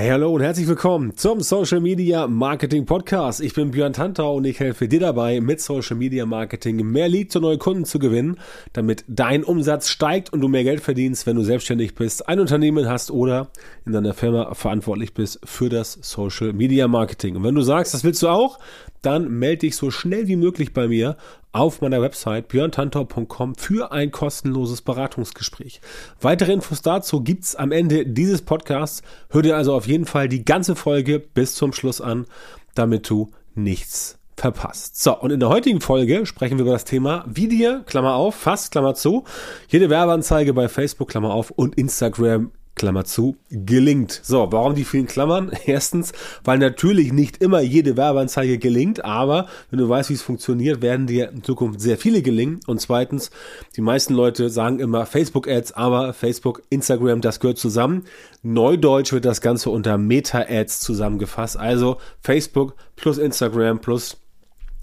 Hey, 0.00 0.10
hallo 0.10 0.32
und 0.32 0.42
herzlich 0.42 0.68
willkommen 0.68 1.16
zum 1.16 1.40
Social 1.40 1.80
Media 1.80 2.28
Marketing 2.28 2.86
Podcast. 2.86 3.40
Ich 3.40 3.54
bin 3.54 3.72
Björn 3.72 3.92
Tantau 3.92 4.36
und 4.36 4.44
ich 4.44 4.60
helfe 4.60 4.86
dir 4.86 5.00
dabei, 5.00 5.40
mit 5.40 5.60
Social 5.60 5.96
Media 5.96 6.24
Marketing 6.24 6.86
mehr 6.86 7.08
Leads 7.08 7.34
und 7.34 7.42
neue 7.42 7.58
Kunden 7.58 7.84
zu 7.84 7.98
gewinnen, 7.98 8.38
damit 8.72 9.04
dein 9.08 9.42
Umsatz 9.42 9.88
steigt 9.88 10.32
und 10.32 10.40
du 10.40 10.46
mehr 10.46 10.62
Geld 10.62 10.82
verdienst, 10.82 11.26
wenn 11.26 11.34
du 11.34 11.42
selbstständig 11.42 11.96
bist, 11.96 12.28
ein 12.28 12.38
Unternehmen 12.38 12.88
hast 12.88 13.10
oder 13.10 13.48
in 13.86 13.92
deiner 13.92 14.14
Firma 14.14 14.54
verantwortlich 14.54 15.14
bist 15.14 15.40
für 15.42 15.68
das 15.68 15.98
Social 16.00 16.52
Media 16.52 16.86
Marketing. 16.86 17.34
Und 17.34 17.42
wenn 17.42 17.56
du 17.56 17.62
sagst, 17.62 17.92
das 17.92 18.04
willst 18.04 18.22
du 18.22 18.28
auch, 18.28 18.60
dann 19.02 19.28
melde 19.28 19.66
dich 19.66 19.74
so 19.74 19.90
schnell 19.90 20.28
wie 20.28 20.36
möglich 20.36 20.72
bei 20.72 20.86
mir 20.86 21.16
auf 21.52 21.80
meiner 21.80 22.00
Website 22.02 22.48
björntantor.com 22.48 23.54
für 23.54 23.92
ein 23.92 24.10
kostenloses 24.10 24.82
Beratungsgespräch. 24.82 25.80
Weitere 26.20 26.52
Infos 26.52 26.82
dazu 26.82 27.22
gibt's 27.22 27.56
am 27.56 27.72
Ende 27.72 28.06
dieses 28.06 28.42
Podcasts. 28.42 29.02
Hör 29.30 29.42
dir 29.42 29.56
also 29.56 29.74
auf 29.74 29.86
jeden 29.86 30.06
Fall 30.06 30.28
die 30.28 30.44
ganze 30.44 30.76
Folge 30.76 31.18
bis 31.18 31.54
zum 31.54 31.72
Schluss 31.72 32.00
an, 32.00 32.26
damit 32.74 33.08
du 33.08 33.30
nichts 33.54 34.18
verpasst. 34.36 35.02
So, 35.02 35.18
und 35.18 35.30
in 35.30 35.40
der 35.40 35.48
heutigen 35.48 35.80
Folge 35.80 36.24
sprechen 36.24 36.58
wir 36.58 36.62
über 36.62 36.72
das 36.72 36.84
Thema, 36.84 37.24
wie 37.26 37.48
dir, 37.48 37.82
Klammer 37.86 38.14
auf, 38.14 38.34
fast, 38.34 38.72
Klammer 38.72 38.94
zu, 38.94 39.24
jede 39.68 39.90
Werbeanzeige 39.90 40.54
bei 40.54 40.68
Facebook, 40.68 41.08
Klammer 41.08 41.34
auf, 41.34 41.50
und 41.50 41.74
Instagram 41.74 42.52
Klammer 42.78 43.04
zu, 43.04 43.36
gelingt. 43.50 44.20
So, 44.22 44.50
warum 44.50 44.74
die 44.74 44.84
vielen 44.84 45.06
Klammern? 45.06 45.52
Erstens, 45.66 46.12
weil 46.44 46.56
natürlich 46.56 47.12
nicht 47.12 47.42
immer 47.42 47.60
jede 47.60 47.98
Werbeanzeige 47.98 48.56
gelingt, 48.56 49.04
aber 49.04 49.46
wenn 49.70 49.78
du 49.78 49.88
weißt, 49.88 50.08
wie 50.08 50.14
es 50.14 50.22
funktioniert, 50.22 50.80
werden 50.80 51.06
dir 51.06 51.30
in 51.30 51.44
Zukunft 51.44 51.82
sehr 51.82 51.98
viele 51.98 52.22
gelingen. 52.22 52.60
Und 52.66 52.80
zweitens, 52.80 53.30
die 53.76 53.82
meisten 53.82 54.14
Leute 54.14 54.48
sagen 54.48 54.78
immer 54.78 55.04
Facebook-Ads, 55.04 55.72
aber 55.72 56.14
Facebook, 56.14 56.62
Instagram, 56.70 57.20
das 57.20 57.40
gehört 57.40 57.58
zusammen. 57.58 58.04
Neudeutsch 58.42 59.12
wird 59.12 59.26
das 59.26 59.42
Ganze 59.42 59.68
unter 59.68 59.98
Meta-Ads 59.98 60.80
zusammengefasst. 60.80 61.58
Also 61.58 61.98
Facebook 62.22 62.74
plus 62.96 63.18
Instagram 63.18 63.80
plus 63.80 64.16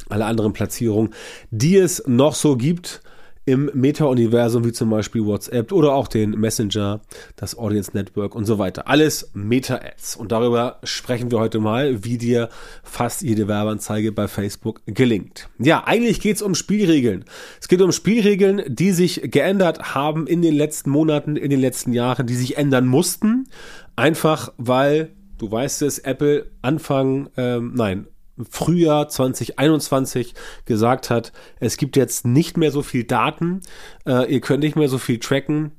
alle 0.09 0.25
anderen 0.25 0.53
Platzierungen, 0.53 1.13
die 1.51 1.77
es 1.77 2.03
noch 2.05 2.35
so 2.35 2.57
gibt 2.57 3.01
im 3.45 3.69
Meta-Universum, 3.73 4.65
wie 4.65 4.71
zum 4.71 4.89
Beispiel 4.89 5.23
WhatsApp 5.25 5.71
oder 5.71 5.93
auch 5.93 6.07
den 6.07 6.31
Messenger, 6.31 7.01
das 7.35 7.57
Audience 7.57 7.91
Network 7.93 8.35
und 8.35 8.45
so 8.45 8.57
weiter. 8.57 8.87
Alles 8.87 9.29
Meta-Ads. 9.33 10.15
Und 10.15 10.31
darüber 10.31 10.79
sprechen 10.83 11.31
wir 11.31 11.39
heute 11.39 11.59
mal, 11.59 12.03
wie 12.03 12.17
dir 12.17 12.49
fast 12.83 13.21
jede 13.21 13.47
Werbeanzeige 13.47 14.11
bei 14.11 14.27
Facebook 14.27 14.81
gelingt. 14.85 15.47
Ja, 15.59 15.83
eigentlich 15.85 16.19
geht 16.21 16.37
es 16.37 16.41
um 16.41 16.55
Spielregeln. 16.55 17.25
Es 17.61 17.67
geht 17.67 17.81
um 17.81 17.91
Spielregeln, 17.91 18.63
die 18.67 18.91
sich 18.91 19.21
geändert 19.25 19.93
haben 19.93 20.25
in 20.25 20.41
den 20.41 20.55
letzten 20.55 20.89
Monaten, 20.89 21.35
in 21.35 21.51
den 21.51 21.59
letzten 21.59 21.93
Jahren, 21.93 22.25
die 22.25 22.35
sich 22.35 22.57
ändern 22.57 22.87
mussten. 22.87 23.47
Einfach 23.95 24.51
weil, 24.57 25.11
du 25.37 25.51
weißt 25.51 25.83
es, 25.83 25.99
Apple 25.99 26.47
Anfang, 26.61 27.29
ähm, 27.37 27.73
nein, 27.75 28.07
Frühjahr 28.49 29.07
2021 29.07 30.33
gesagt 30.65 31.09
hat, 31.09 31.31
es 31.59 31.77
gibt 31.77 31.95
jetzt 31.95 32.25
nicht 32.25 32.57
mehr 32.57 32.71
so 32.71 32.81
viel 32.81 33.03
Daten, 33.03 33.61
äh, 34.05 34.31
ihr 34.31 34.41
könnt 34.41 34.63
nicht 34.63 34.75
mehr 34.75 34.89
so 34.89 34.97
viel 34.97 35.19
tracken. 35.19 35.71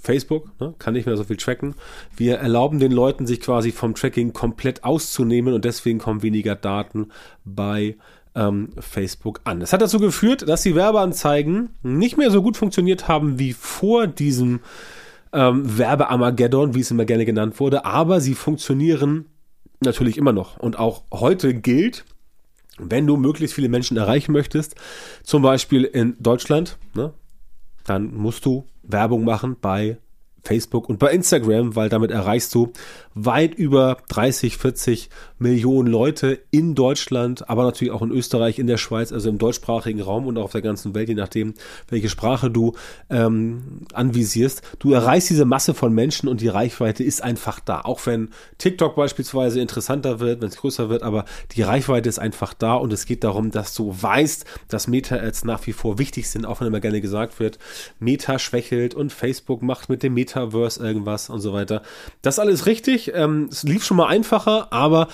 Facebook 0.00 0.48
ne, 0.60 0.74
kann 0.78 0.94
nicht 0.94 1.06
mehr 1.06 1.16
so 1.16 1.24
viel 1.24 1.36
tracken. 1.36 1.74
Wir 2.16 2.36
erlauben 2.36 2.78
den 2.78 2.92
Leuten, 2.92 3.26
sich 3.26 3.40
quasi 3.40 3.72
vom 3.72 3.96
Tracking 3.96 4.32
komplett 4.32 4.84
auszunehmen 4.84 5.54
und 5.54 5.64
deswegen 5.64 5.98
kommen 5.98 6.22
weniger 6.22 6.54
Daten 6.54 7.08
bei 7.44 7.96
ähm, 8.36 8.70
Facebook 8.78 9.40
an. 9.44 9.58
Das 9.58 9.72
hat 9.72 9.82
dazu 9.82 9.98
geführt, 9.98 10.48
dass 10.48 10.62
die 10.62 10.76
Werbeanzeigen 10.76 11.70
nicht 11.82 12.16
mehr 12.16 12.30
so 12.30 12.42
gut 12.42 12.56
funktioniert 12.56 13.08
haben 13.08 13.40
wie 13.40 13.52
vor 13.52 14.06
diesem 14.06 14.60
ähm, 15.32 15.78
Werbeamageddon, 15.78 16.74
wie 16.74 16.80
es 16.80 16.90
immer 16.90 17.04
gerne 17.04 17.24
genannt 17.24 17.58
wurde, 17.58 17.84
aber 17.84 18.20
sie 18.20 18.34
funktionieren 18.34 19.26
natürlich 19.80 20.16
immer 20.16 20.32
noch. 20.32 20.58
Und 20.58 20.78
auch 20.78 21.02
heute 21.12 21.54
gilt, 21.54 22.04
wenn 22.78 23.06
du 23.06 23.16
möglichst 23.16 23.54
viele 23.54 23.68
Menschen 23.68 23.96
erreichen 23.96 24.32
möchtest, 24.32 24.76
zum 25.22 25.42
Beispiel 25.42 25.84
in 25.84 26.16
Deutschland, 26.20 26.78
ne, 26.94 27.12
dann 27.84 28.14
musst 28.14 28.44
du 28.44 28.66
Werbung 28.82 29.24
machen 29.24 29.56
bei 29.60 29.98
Facebook 30.44 30.88
und 30.88 30.98
bei 30.98 31.12
Instagram, 31.12 31.76
weil 31.76 31.88
damit 31.88 32.10
erreichst 32.10 32.54
du 32.54 32.72
weit 33.14 33.54
über 33.54 33.98
30, 34.08 34.56
40 34.56 35.10
Millionen 35.38 35.88
Leute 35.88 36.40
in 36.50 36.74
Deutschland, 36.74 37.48
aber 37.48 37.64
natürlich 37.64 37.92
auch 37.92 38.02
in 38.02 38.10
Österreich, 38.10 38.58
in 38.58 38.66
der 38.66 38.76
Schweiz, 38.76 39.12
also 39.12 39.28
im 39.28 39.38
deutschsprachigen 39.38 40.00
Raum 40.00 40.26
und 40.26 40.38
auch 40.38 40.44
auf 40.44 40.52
der 40.52 40.62
ganzen 40.62 40.94
Welt, 40.94 41.08
je 41.08 41.14
nachdem, 41.14 41.54
welche 41.88 42.08
Sprache 42.08 42.50
du 42.50 42.74
ähm, 43.10 43.86
anvisierst. 43.92 44.62
Du 44.78 44.92
erreichst 44.92 45.30
diese 45.30 45.44
Masse 45.44 45.74
von 45.74 45.92
Menschen 45.92 46.28
und 46.28 46.40
die 46.40 46.48
Reichweite 46.48 47.04
ist 47.04 47.22
einfach 47.22 47.60
da. 47.60 47.80
Auch 47.82 48.04
wenn 48.06 48.30
TikTok 48.58 48.96
beispielsweise 48.96 49.60
interessanter 49.60 50.20
wird, 50.20 50.40
wenn 50.40 50.48
es 50.48 50.56
größer 50.56 50.88
wird, 50.88 51.02
aber 51.02 51.24
die 51.52 51.62
Reichweite 51.62 52.08
ist 52.08 52.18
einfach 52.18 52.54
da 52.54 52.74
und 52.74 52.92
es 52.92 53.06
geht 53.06 53.24
darum, 53.24 53.50
dass 53.50 53.74
du 53.74 53.94
weißt, 54.00 54.44
dass 54.68 54.88
Meta-Ads 54.88 55.44
nach 55.44 55.66
wie 55.66 55.72
vor 55.72 55.98
wichtig 55.98 56.28
sind, 56.28 56.46
auch 56.46 56.60
wenn 56.60 56.68
immer 56.68 56.80
gerne 56.80 57.00
gesagt 57.00 57.40
wird, 57.40 57.58
Meta 57.98 58.38
schwächelt 58.38 58.94
und 58.94 59.12
Facebook 59.12 59.62
macht 59.62 59.88
mit 59.88 60.02
dem 60.02 60.14
Metaverse 60.28 60.84
irgendwas 60.84 61.30
und 61.30 61.40
so 61.40 61.52
weiter. 61.52 61.82
Das 62.22 62.38
alles 62.38 62.66
richtig 62.66 63.12
ähm, 63.14 63.48
es 63.50 63.62
lief 63.62 63.84
schon 63.84 63.96
mal 63.96 64.06
einfacher, 64.06 64.72
aber 64.72 65.08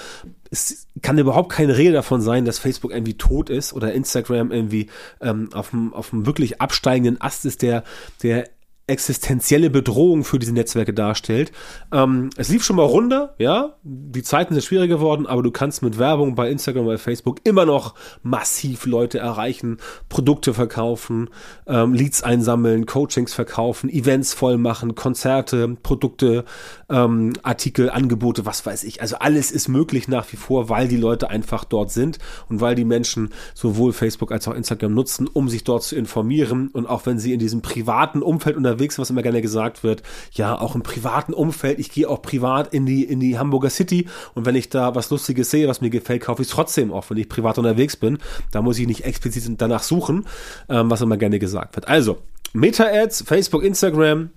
es 0.50 0.86
kann 1.02 1.18
überhaupt 1.18 1.50
keine 1.50 1.76
Rede 1.76 1.92
davon 1.92 2.20
sein, 2.20 2.44
dass 2.44 2.58
Facebook 2.58 2.92
irgendwie 2.92 3.16
tot 3.16 3.50
ist 3.50 3.72
oder 3.72 3.92
Instagram 3.92 4.52
irgendwie 4.52 4.88
ähm, 5.20 5.48
auf 5.52 5.70
dem 5.70 5.92
auf 5.94 6.10
wirklich 6.12 6.60
absteigenden 6.60 7.20
Ast 7.20 7.44
ist, 7.44 7.62
der 7.62 7.84
der 8.22 8.48
existenzielle 8.86 9.70
Bedrohung 9.70 10.24
für 10.24 10.38
diese 10.38 10.52
Netzwerke 10.52 10.92
darstellt. 10.92 11.52
Ähm, 11.90 12.28
es 12.36 12.50
lief 12.50 12.64
schon 12.64 12.76
mal 12.76 12.82
runter, 12.82 13.34
ja. 13.38 13.76
Die 13.82 14.22
Zeiten 14.22 14.52
sind 14.52 14.62
schwieriger 14.62 14.96
geworden, 14.96 15.26
aber 15.26 15.42
du 15.42 15.50
kannst 15.50 15.82
mit 15.82 15.98
Werbung 15.98 16.34
bei 16.34 16.50
Instagram, 16.50 16.84
bei 16.84 16.98
Facebook 16.98 17.40
immer 17.44 17.64
noch 17.64 17.94
massiv 18.22 18.84
Leute 18.84 19.18
erreichen, 19.18 19.78
Produkte 20.10 20.52
verkaufen, 20.52 21.30
ähm, 21.66 21.94
Leads 21.94 22.22
einsammeln, 22.22 22.84
Coachings 22.84 23.32
verkaufen, 23.32 23.88
Events 23.88 24.34
voll 24.34 24.58
machen, 24.58 24.94
Konzerte, 24.94 25.76
Produkte, 25.82 26.44
ähm, 26.90 27.32
Artikel, 27.42 27.88
Angebote, 27.88 28.44
was 28.44 28.66
weiß 28.66 28.84
ich. 28.84 29.00
Also 29.00 29.16
alles 29.16 29.50
ist 29.50 29.68
möglich 29.68 30.08
nach 30.08 30.30
wie 30.30 30.36
vor, 30.36 30.68
weil 30.68 30.88
die 30.88 30.98
Leute 30.98 31.30
einfach 31.30 31.64
dort 31.64 31.90
sind 31.90 32.18
und 32.50 32.60
weil 32.60 32.74
die 32.74 32.84
Menschen 32.84 33.30
sowohl 33.54 33.94
Facebook 33.94 34.30
als 34.30 34.46
auch 34.46 34.54
Instagram 34.54 34.92
nutzen, 34.92 35.26
um 35.26 35.48
sich 35.48 35.64
dort 35.64 35.84
zu 35.84 35.96
informieren 35.96 36.68
und 36.68 36.86
auch 36.86 37.06
wenn 37.06 37.18
sie 37.18 37.32
in 37.32 37.38
diesem 37.38 37.62
privaten 37.62 38.20
Umfeld 38.20 38.58
unter 38.58 38.73
unterwegs, 38.74 38.98
was 38.98 39.10
immer 39.10 39.22
gerne 39.22 39.40
gesagt 39.40 39.82
wird, 39.84 40.02
ja, 40.32 40.58
auch 40.58 40.74
im 40.74 40.82
privaten 40.82 41.32
Umfeld, 41.32 41.78
ich 41.78 41.90
gehe 41.90 42.08
auch 42.08 42.22
privat 42.22 42.74
in 42.74 42.86
die, 42.86 43.04
in 43.04 43.20
die 43.20 43.38
Hamburger 43.38 43.70
City 43.70 44.08
und 44.34 44.46
wenn 44.46 44.54
ich 44.54 44.68
da 44.68 44.94
was 44.94 45.10
Lustiges 45.10 45.50
sehe, 45.50 45.68
was 45.68 45.80
mir 45.80 45.90
gefällt, 45.90 46.22
kaufe 46.22 46.42
ich 46.42 46.48
es 46.48 46.54
trotzdem 46.54 46.92
auch, 46.92 47.08
wenn 47.10 47.16
ich 47.16 47.28
privat 47.28 47.58
unterwegs 47.58 47.96
bin. 47.96 48.18
Da 48.50 48.62
muss 48.62 48.78
ich 48.78 48.86
nicht 48.86 49.04
explizit 49.04 49.44
danach 49.58 49.82
suchen, 49.82 50.26
ähm, 50.68 50.90
was 50.90 51.00
immer 51.00 51.16
gerne 51.16 51.38
gesagt 51.38 51.76
wird. 51.76 51.88
Also, 51.88 52.18
Meta-Ads, 52.52 53.22
Facebook, 53.26 53.62
Instagram, 53.64 54.30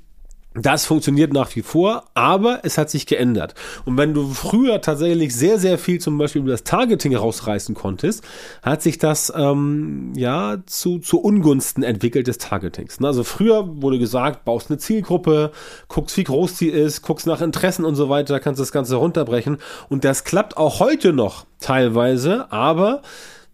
das 0.66 0.86
funktioniert 0.86 1.34
nach 1.34 1.56
wie 1.56 1.62
vor, 1.62 2.06
aber 2.14 2.62
es 2.64 2.78
hat 2.78 2.90
sich 2.90 3.06
geändert. 3.06 3.54
Und 3.86 3.98
wenn 3.98 4.14
du 4.14 4.30
früher 4.30 4.82
tatsächlich 4.82 5.36
sehr, 5.36 5.60
sehr 5.60 5.78
viel 5.78 6.00
zum 6.00 6.18
Beispiel 6.18 6.42
über 6.42 6.52
das 6.52 6.64
Targeting 6.64 7.16
rausreißen 7.16 7.76
konntest, 7.76 8.24
hat 8.62 8.82
sich 8.82 8.98
das 8.98 9.32
ähm, 9.36 10.14
ja 10.16 10.58
zu, 10.66 11.00
zu 11.00 11.20
Ungunsten 11.20 11.84
entwickelt 11.84 12.28
des 12.28 12.38
Targetings. 12.38 13.02
Also 13.04 13.24
früher 13.24 13.82
wurde 13.82 14.00
gesagt, 14.00 14.46
baust 14.46 14.70
eine 14.70 14.78
Zielgruppe, 14.78 15.52
guckst, 15.88 16.18
wie 16.18 16.24
groß 16.24 16.56
die 16.56 16.70
ist, 16.70 17.02
guckst 17.02 17.28
nach 17.28 17.42
Interessen 17.42 17.86
und 17.86 17.96
so 17.96 18.10
weiter, 18.10 18.40
kannst 18.40 18.60
das 18.60 18.72
Ganze 18.72 18.96
runterbrechen. 18.96 19.58
Und 19.90 20.04
das 20.04 20.24
klappt 20.24 20.58
auch 20.58 20.80
heute 20.80 21.14
noch 21.14 21.46
teilweise, 21.60 22.52
aber 22.52 23.02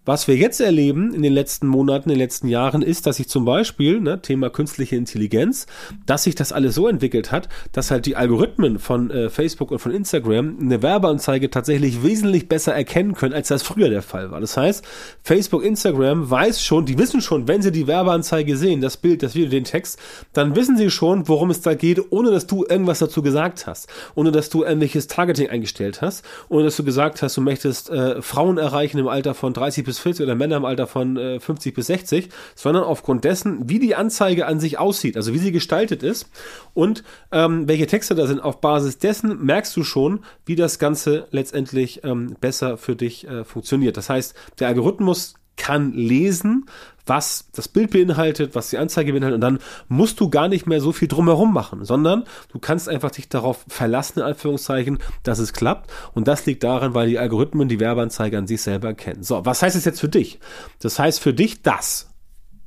was 0.06 0.28
wir 0.28 0.36
jetzt 0.36 0.59
erleben 0.59 1.14
in 1.14 1.22
den 1.22 1.34
letzten 1.34 1.68
Monaten, 1.68 2.09
in 2.09 2.16
den 2.16 2.19
letzten 2.19 2.47
Jahren, 2.47 2.81
ist, 2.81 3.06
dass 3.06 3.18
sich 3.18 3.30
zum 3.30 3.46
Beispiel, 3.46 4.02
ne, 4.02 4.22
Thema 4.22 4.50
künstliche 4.50 4.96
Intelligenz, 4.96 5.66
dass 6.06 6.24
sich 6.24 6.36
das 6.36 6.52
alles 6.52 6.75
so 6.75 6.88
entwickelt 6.88 7.31
hat, 7.31 7.47
dass 7.72 7.91
halt 7.91 8.06
die 8.06 8.16
Algorithmen 8.16 8.80
von 8.80 9.09
äh, 9.12 9.30
Facebook 9.30 9.72
und 9.72 9.80
von 9.80 9.92
Instagram 9.92 10.58
eine 10.59 10.81
Werbeanzeige 10.81 11.50
tatsächlich 11.50 12.04
wesentlich 12.04 12.50
besser 12.50 12.74
erkennen 12.74 13.13
können, 13.13 13.33
als 13.33 13.48
das 13.48 13.63
früher 13.63 13.89
der 13.89 14.01
Fall 14.01 14.31
war. 14.31 14.42
Das 14.42 14.57
heißt, 14.57 14.83
Facebook, 15.24 15.63
Instagram 15.63 16.30
weiß 16.30 16.63
schon, 16.63 16.86
die 16.86 16.98
wissen 16.98 17.22
schon, 17.22 17.48
wenn 17.48 17.62
sie 17.62 17.72
die 17.72 17.88
Werbeanzeige 17.88 18.57
sehen, 18.57 18.81
das 18.81 18.98
Bild, 18.98 19.24
das 19.24 19.36
Video, 19.36 19.50
den 19.50 19.63
Text, 19.63 20.00
dann 20.33 20.56
wissen 20.56 20.78
sie 20.78 20.89
schon, 20.89 21.28
worum 21.28 21.50
es 21.50 21.62
da 21.62 21.75
geht, 21.75 22.12
ohne 22.12 22.31
dass 22.31 22.48
du 22.48 22.66
irgendwas 22.68 23.00
dazu 23.00 23.22
gesagt 23.22 23.68
hast, 23.68 23.88
ohne 24.16 24.31
dass 24.31 24.50
du 24.50 24.63
irgendwelches 24.63 25.07
Targeting 25.07 25.50
eingestellt 25.50 26.01
hast, 26.01 26.25
ohne 26.50 26.66
dass 26.66 26.75
du 26.75 26.83
gesagt 26.83 27.22
hast, 27.22 27.38
du 27.38 27.42
möchtest 27.42 27.89
äh, 27.89 28.22
Frauen 28.22 28.57
erreichen 28.57 28.98
im 28.98 29.07
Alter 29.07 29.33
von 29.33 29.54
30 29.54 29.86
bis 29.86 29.93
bis 29.94 30.00
40 30.00 30.24
oder 30.24 30.36
Männer 30.36 30.57
im 30.57 30.66
Alter 30.66 30.88
von 30.88 31.18
äh, 31.18 31.40
50 31.40 31.75
bis 31.75 31.88
60, 31.88 32.30
sondern 32.56 32.84
aufgrund 32.84 33.24
dessen, 33.24 33.69
wie 33.69 33.80
die 33.80 33.95
Anzeige 33.95 34.48
an 34.48 34.60
sich 34.60 34.80
aussieht, 34.80 35.18
also 35.18 35.34
wie 35.34 35.38
sie 35.38 35.51
gestaltet 35.51 36.01
ist 36.01 36.30
und 36.74 37.04
ähm, 37.31 37.68
welche 37.68 37.88
Texte 37.88 38.16
da 38.16 38.25
sind. 38.25 38.40
Auf 38.40 38.60
Basis 38.60 38.98
dessen 38.98 39.44
merkst 39.45 39.75
du 39.78 39.84
schon, 39.84 40.22
wie 40.45 40.56
das 40.56 40.80
Ganze 40.80 41.28
letztendlich 41.31 42.04
ähm, 42.04 42.36
besser 42.42 42.78
für 42.78 42.95
dich 42.95 43.28
äh, 43.28 43.44
funktioniert. 43.44 43.98
Das 43.98 44.10
heißt, 44.10 44.34
der 44.60 44.69
Algorithmus 44.69 45.36
kann 45.56 45.94
lesen, 45.94 46.66
was 47.06 47.50
das 47.54 47.68
Bild 47.68 47.92
beinhaltet, 47.92 48.56
was 48.56 48.70
die 48.70 48.78
Anzeige 48.78 49.12
beinhaltet 49.12 49.36
und 49.36 49.42
dann 49.42 49.60
musst 49.88 50.20
du 50.20 50.30
gar 50.30 50.48
nicht 50.48 50.68
mehr 50.68 50.80
so 50.80 50.92
viel 50.92 51.08
drumherum 51.08 51.54
machen, 51.54 51.84
sondern 51.84 52.24
du 52.52 52.60
kannst 52.60 52.88
einfach 52.88 53.12
dich 53.12 53.30
darauf 53.30 53.66
verlassen, 53.68 54.20
in 54.20 54.26
Anführungszeichen, 54.26 55.00
dass 55.24 55.40
es 55.40 55.54
klappt 55.54 55.92
und 56.14 56.28
das 56.28 56.46
liegt 56.46 56.64
daran, 56.64 56.94
weil 56.94 57.10
die 57.10 57.20
Algorithmen 57.20 57.68
die 57.68 57.80
Werbeanzeige 57.80 58.38
an 58.38 58.48
sich 58.48 58.62
selber 58.62 58.94
kennen. 58.94 59.24
So, 59.24 59.46
was 59.46 59.62
heißt 59.62 59.76
es 59.76 59.86
jetzt 59.86 60.00
für 60.00 60.10
dich? 60.10 60.40
Das 60.80 60.98
heißt 60.98 61.20
für 61.20 61.34
dich 61.34 61.62
das, 61.62 62.12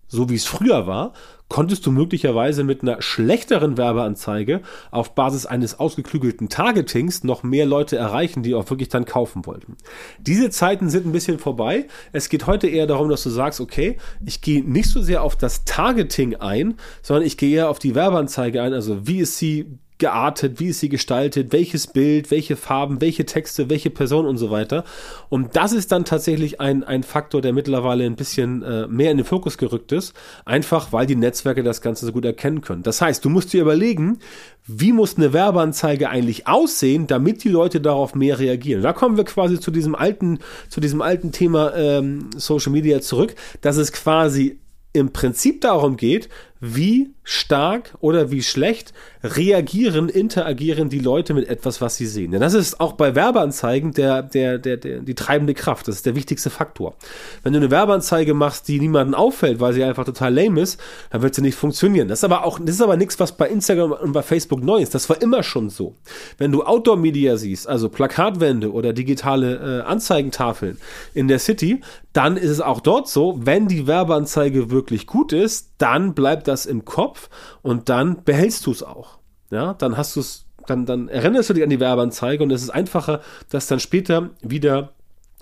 so 0.09 0.29
wie 0.29 0.35
es 0.35 0.45
früher 0.45 0.87
war, 0.87 1.13
konntest 1.49 1.87
du 1.87 1.93
möglicherweise 1.93 2.65
mit 2.65 2.83
einer 2.83 3.01
schlechteren 3.01 3.77
Werbeanzeige 3.77 4.63
auf 4.91 5.15
Basis 5.15 5.47
eines 5.47 5.79
ausgeklügelten 5.79 6.49
Targetings 6.49 7.23
noch 7.23 7.43
mehr 7.43 7.67
Leute 7.67 7.97
erreichen, 7.97 8.43
die 8.43 8.55
auch 8.55 8.69
wirklich 8.69 8.89
dann 8.89 9.05
kaufen 9.05 9.47
wollten. 9.47 9.77
Diese 10.19 10.51
Zeiten 10.51 10.91
sind 10.91 11.07
ein 11.07 11.13
bisschen 11.13 11.39
vorbei. 11.39 11.87
Es 12.13 12.29
geht 12.29 12.47
heute 12.47 12.67
eher 12.67 12.87
darum, 12.87 13.09
dass 13.09 13.23
du 13.23 13.31
sagst, 13.31 13.61
okay, 13.61 13.97
ich 14.25 14.41
gehe 14.41 14.65
nicht 14.65 14.91
so 14.91 15.01
sehr 15.01 15.23
auf 15.23 15.37
das 15.37 15.65
Targeting 15.65 16.37
ein, 16.37 16.75
sondern 17.03 17.25
ich 17.25 17.37
gehe 17.37 17.57
eher 17.57 17.71
auf 17.71 17.79
die 17.79 17.95
Werbeanzeige 17.95 18.61
ein, 18.63 18.73
also 18.73 19.07
wie 19.07 19.19
ist 19.19 19.39
sie 19.39 19.79
geartet, 19.99 20.61
wie 20.61 20.69
ist 20.69 20.81
sie 20.81 20.89
gestaltet, 20.89 21.53
welches 21.53 21.87
Bild, 21.87 22.31
welche 22.31 22.57
Farben, 22.57 23.01
welche 23.01 23.25
Texte, 23.25 23.71
welche 23.71 23.91
Person 23.91 24.27
und 24.27 24.37
so 24.37 24.51
weiter. 24.51 24.85
Und 25.29 25.57
das 25.57 25.73
ist 25.73 25.91
dann 25.93 26.05
tatsächlich 26.05 26.61
ein, 26.61 26.85
ein 26.85 27.03
Faktor, 27.03 27.41
der 27.41 27.53
mittlerweile 27.53 28.05
ein 28.05 28.17
bisschen 28.17 28.63
äh, 28.63 28.87
mehr 28.89 29.11
in 29.11 29.17
den 29.17 29.25
Fokus 29.25 29.57
gerückt 29.57 29.93
ist, 29.93 30.15
einfach 30.45 30.93
weil 30.93 31.07
die 31.07 31.17
Netzwerke 31.17 31.63
das 31.63 31.81
Ganze 31.81 32.07
so 32.07 32.13
gut 32.13 32.25
erkennen 32.25 32.61
können. 32.61 32.83
Das 32.83 33.01
heißt, 33.01 33.25
du 33.25 33.31
musst 33.31 33.53
dir 33.53 33.63
überlegen, 33.63 34.19
wie 34.67 34.93
muss 34.93 35.17
eine 35.17 35.33
Werbeanzeige 35.33 36.11
eigentlich 36.11 36.47
aussehen, 36.47 37.07
damit 37.07 37.45
die 37.45 37.49
Leute 37.49 37.81
darauf 37.81 38.15
mehr 38.15 38.39
reagieren. 38.39 38.83
Da 38.83 38.93
kommen 38.93 39.17
wir 39.17 39.25
quasi 39.25 39.59
zu 39.59 39.71
diesem 39.71 39.95
alten, 39.95 40.41
zu 40.69 40.81
diesem 40.81 41.01
alten 41.01 41.33
Thema 41.33 41.75
ähm, 41.75 42.31
Social 42.37 42.73
Media 42.73 43.01
zurück, 43.01 43.35
dass 43.63 43.77
es 43.77 43.93
quasi 43.93 44.59
im 44.93 45.13
Prinzip 45.13 45.61
darum 45.61 45.97
geht, 45.97 46.29
wie 46.61 47.11
stark 47.23 47.95
oder 48.01 48.31
wie 48.31 48.43
schlecht 48.43 48.95
reagieren, 49.23 50.09
interagieren 50.09 50.89
die 50.89 51.01
Leute 51.01 51.35
mit 51.35 51.49
etwas, 51.49 51.81
was 51.81 51.97
sie 51.97 52.07
sehen. 52.07 52.31
Denn 52.31 52.41
das 52.41 52.55
ist 52.55 52.81
auch 52.81 52.93
bei 52.93 53.15
Werbeanzeigen 53.15 53.93
der, 53.93 54.23
der, 54.23 54.59
der, 54.59 54.77
der, 54.77 55.01
die 55.01 55.15
treibende 55.15 55.55
Kraft. 55.55 55.89
Das 55.89 55.97
ist 55.97 56.07
der 56.07 56.15
wichtigste 56.15 56.51
Faktor. 56.51 56.95
Wenn 57.43 57.53
du 57.53 57.59
eine 57.59 57.71
Werbeanzeige 57.71 58.33
machst, 58.35 58.69
die 58.69 58.79
niemanden 58.79 59.15
auffällt, 59.15 59.59
weil 59.59 59.73
sie 59.73 59.83
einfach 59.83 60.05
total 60.05 60.35
lame 60.35 60.61
ist, 60.61 60.81
dann 61.11 61.23
wird 61.23 61.35
sie 61.35 61.43
nicht 61.43 61.57
funktionieren. 61.57 62.09
Das 62.09 62.21
ist 62.21 62.25
aber 62.25 62.45
auch, 62.45 62.59
das 62.61 62.77
ist 62.77 62.83
aber 62.83 62.97
nichts, 62.97 63.19
was 63.19 63.37
bei 63.37 63.49
Instagram 63.49 63.93
und 63.93 64.13
bei 64.13 64.23
Facebook 64.23 64.63
neu 64.63 64.79
ist. 64.79 64.95
Das 64.95 65.09
war 65.09 65.21
immer 65.21 65.43
schon 65.43 65.69
so. 65.69 65.97
Wenn 66.39 66.53
du 66.53 66.63
Outdoor-Media 66.63 67.37
siehst, 67.37 67.69
also 67.69 67.89
Plakatwände 67.89 68.73
oder 68.73 68.93
digitale 68.93 69.81
äh, 69.81 69.83
Anzeigentafeln 69.83 70.79
in 71.13 71.27
der 71.27 71.41
City, 71.41 71.81
dann 72.13 72.39
ist 72.39 72.51
es 72.51 72.61
auch 72.63 72.81
dort 72.81 73.09
so, 73.09 73.41
wenn 73.43 73.69
die 73.69 73.87
Werbeanzeige 73.87 74.71
wirklich 74.71 75.07
gut 75.07 75.35
ist, 75.35 75.73
dann 75.77 76.15
bleibt 76.15 76.46
das 76.49 76.67
im 76.67 76.85
Kopf 76.85 77.29
und 77.63 77.89
dann 77.89 78.25
behältst 78.25 78.67
du 78.67 78.73
es 78.73 78.83
auch. 78.83 79.19
Ja, 79.51 79.75
dann 79.75 79.97
hast 79.97 80.17
du 80.17 80.21
es, 80.21 80.47
dann, 80.67 80.87
dann 80.87 81.09
erinnerst 81.09 81.51
du 81.51 81.55
dich 81.55 81.63
an 81.63 81.71
die 81.71 81.81
Werbeanzeige 81.81 82.43
und 82.43 82.51
es 82.51 82.63
ist 82.63 82.71
einfacher, 82.71 83.21
das 83.51 83.67
dann 83.67 83.81
später 83.81 84.31
wieder 84.43 84.93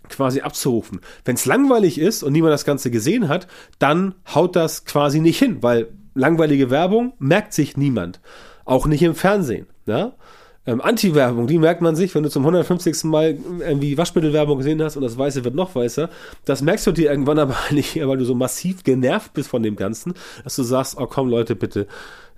quasi 0.09 0.41
abzurufen. 0.41 1.01
Wenn 1.25 1.37
es 1.37 1.47
langweilig 1.47 1.99
ist 1.99 2.23
und 2.23 2.33
niemand 2.33 2.53
das 2.53 2.65
Ganze 2.65 2.91
gesehen 2.91 3.29
hat, 3.29 3.47
dann 3.79 4.15
haut 4.35 4.57
das 4.57 4.85
quasi 4.85 5.21
nicht 5.21 5.39
hin, 5.39 5.63
weil 5.63 5.89
langweilige 6.15 6.71
Werbung 6.71 7.15
merkt 7.19 7.55
sich 7.55 7.77
niemand. 7.77 8.21
Auch 8.65 8.87
nicht 8.87 9.03
im 9.03 9.15
Fernsehen. 9.15 9.67
Ja? 9.87 10.13
Ähm, 10.67 10.81
Anti-Werbung, 10.81 11.47
die 11.47 11.59
merkt 11.59 11.83
man 11.83 11.95
sich, 11.95 12.15
wenn 12.15 12.23
du 12.23 12.31
zum 12.31 12.43
150. 12.43 13.05
Mal 13.05 13.37
irgendwie 13.61 13.99
Waschmittelwerbung 13.99 14.59
gesehen 14.59 14.83
hast 14.83 14.97
und 14.97 15.03
das 15.03 15.19
Weiße 15.19 15.45
wird 15.45 15.55
noch 15.55 15.75
weißer. 15.75 16.09
Das 16.45 16.63
merkst 16.63 16.87
du 16.87 16.93
dir 16.93 17.11
irgendwann 17.11 17.39
aber 17.39 17.57
nicht, 17.71 17.97
weil 17.97 18.17
du 18.17 18.25
so 18.25 18.35
massiv 18.35 18.83
genervt 18.83 19.35
bist 19.35 19.49
von 19.51 19.63
dem 19.63 19.77
Ganzen, 19.77 20.15
dass 20.43 20.57
du 20.57 20.63
sagst, 20.63 20.97
oh 20.99 21.07
komm 21.07 21.29
Leute, 21.29 21.55
bitte, 21.55 21.87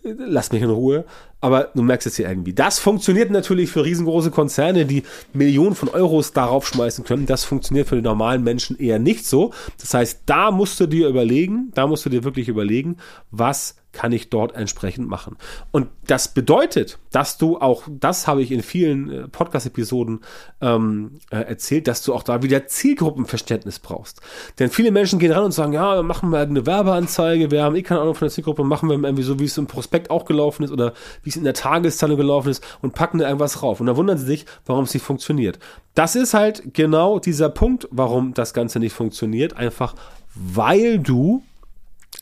lass 0.02 0.52
mich 0.52 0.62
in 0.62 0.70
Ruhe. 0.70 1.04
Aber 1.40 1.70
du 1.74 1.82
merkst 1.82 2.06
es 2.06 2.16
hier 2.16 2.28
irgendwie. 2.28 2.54
Das 2.54 2.78
funktioniert 2.78 3.30
natürlich 3.30 3.70
für 3.70 3.84
riesengroße 3.84 4.30
Konzerne, 4.30 4.86
die 4.86 5.02
Millionen 5.32 5.74
von 5.74 5.88
Euros 5.90 6.32
darauf 6.32 6.66
schmeißen 6.66 7.04
können. 7.04 7.26
Das 7.26 7.44
funktioniert 7.44 7.88
für 7.88 7.96
den 7.96 8.04
normalen 8.04 8.42
Menschen 8.42 8.78
eher 8.78 8.98
nicht 8.98 9.26
so. 9.26 9.52
Das 9.80 9.92
heißt, 9.92 10.22
da 10.26 10.50
musst 10.50 10.80
du 10.80 10.86
dir 10.86 11.08
überlegen, 11.08 11.70
da 11.74 11.86
musst 11.86 12.06
du 12.06 12.10
dir 12.10 12.24
wirklich 12.24 12.48
überlegen, 12.48 12.96
was 13.30 13.76
kann 13.96 14.12
ich 14.12 14.28
dort 14.28 14.54
entsprechend 14.54 15.08
machen. 15.08 15.38
Und 15.72 15.88
das 16.06 16.28
bedeutet, 16.28 16.98
dass 17.12 17.38
du 17.38 17.58
auch, 17.58 17.84
das 17.88 18.26
habe 18.26 18.42
ich 18.42 18.52
in 18.52 18.62
vielen 18.62 19.10
äh, 19.10 19.28
Podcast-Episoden 19.28 20.20
ähm, 20.60 21.12
äh, 21.30 21.38
erzählt, 21.38 21.88
dass 21.88 22.02
du 22.02 22.12
auch 22.12 22.22
da 22.22 22.42
wieder 22.42 22.66
Zielgruppenverständnis 22.66 23.78
brauchst. 23.78 24.20
Denn 24.58 24.68
viele 24.68 24.90
Menschen 24.90 25.18
gehen 25.18 25.32
ran 25.32 25.44
und 25.44 25.52
sagen, 25.52 25.72
ja, 25.72 26.02
machen 26.02 26.28
wir 26.28 26.40
eine 26.40 26.66
Werbeanzeige, 26.66 27.50
wir 27.50 27.62
haben 27.62 27.74
eh 27.74 27.82
keine 27.82 28.02
Ahnung 28.02 28.14
von 28.14 28.26
der 28.26 28.34
Zielgruppe, 28.34 28.64
machen 28.64 28.90
wir 28.90 28.96
irgendwie 28.96 29.22
so, 29.22 29.38
wie 29.38 29.44
es 29.44 29.56
im 29.56 29.66
Prospekt 29.86 30.10
auch 30.10 30.24
gelaufen 30.24 30.64
ist 30.64 30.72
oder 30.72 30.94
wie 31.22 31.30
es 31.30 31.36
in 31.36 31.44
der 31.44 31.54
Tageszeitung 31.54 32.16
gelaufen 32.16 32.48
ist 32.48 32.64
und 32.82 32.94
packen 32.94 33.18
da 33.18 33.26
irgendwas 33.26 33.62
rauf. 33.62 33.78
Und 33.78 33.86
dann 33.86 33.96
wundern 33.96 34.18
sie 34.18 34.26
sich, 34.26 34.46
warum 34.66 34.84
es 34.84 34.94
nicht 34.94 35.04
funktioniert. 35.04 35.60
Das 35.94 36.16
ist 36.16 36.34
halt 36.34 36.74
genau 36.74 37.20
dieser 37.20 37.48
Punkt, 37.48 37.86
warum 37.92 38.34
das 38.34 38.52
Ganze 38.52 38.80
nicht 38.80 38.92
funktioniert. 38.92 39.56
Einfach 39.56 39.94
weil 40.34 40.98
du 40.98 41.42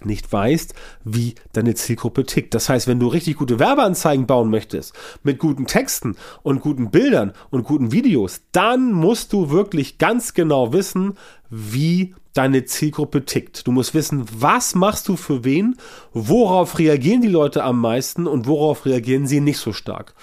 nicht 0.05 0.31
weißt, 0.31 0.75
wie 1.05 1.37
deine 1.53 1.75
Zielgruppe 1.75 2.25
tickt. 2.25 2.53
Das 2.55 2.69
heißt, 2.69 2.87
wenn 2.87 3.01
du 3.01 3.09
richtig 3.09 3.37
gute 3.37 3.59
Werbeanzeigen 3.59 4.27
bauen 4.27 4.51
möchtest, 4.51 4.93
mit 5.23 5.39
guten 5.39 5.67
Texten 5.67 6.17
und 6.43 6.61
guten 6.61 6.91
Bildern 6.91 7.33
und 7.51 7.65
guten 7.65 7.93
Videos, 7.93 8.43
dann 8.53 8.93
musst 8.93 9.33
du 9.33 9.51
wirklich 9.51 9.99
ganz 9.99 10.35
genau 10.35 10.73
wissen, 10.73 11.17
wie 11.49 12.15
deine 12.35 12.65
Zielgruppe 12.65 13.25
tickt. 13.25 13.67
Du 13.67 13.73
musst 13.73 13.95
wissen, 13.95 14.27
was 14.37 14.75
machst 14.75 15.09
du 15.09 15.17
für 15.17 15.45
wen, 15.45 15.77
worauf 16.13 16.79
reagieren 16.79 17.23
die 17.23 17.29
Leute 17.29 17.65
am 17.65 17.81
meisten 17.81 18.27
und 18.27 18.47
worauf 18.47 18.85
reagieren 18.85 19.27
sie 19.27 19.41
nicht 19.41 19.59
so 19.59 19.73
stark. 19.73 20.15